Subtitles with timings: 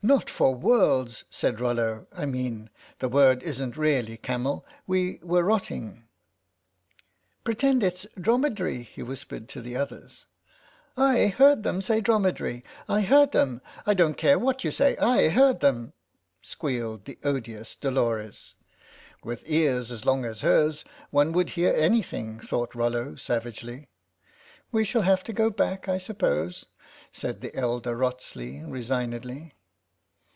[0.10, 2.70] "Not for worlds," said Rollo;" I mean,
[3.00, 5.84] the word isn't really camel; we were rotting.
[5.86, 8.82] 88 THE STRATEGIST Pretend it's dromedary!
[8.88, 10.24] '* he whispered to the others."
[10.96, 12.64] I heard them say * dromedary'!
[12.88, 13.60] I heard them.
[13.84, 15.92] I don't care what you say; I heard them,"
[16.40, 18.54] squealed the odious Dolores."
[19.22, 23.90] With ears as long as hers one would hear any thing," thought Rollo savagely.
[24.72, 26.64] "We shall have to go back, I suppose,"
[27.12, 29.52] said the elder Wrotsley resignedly.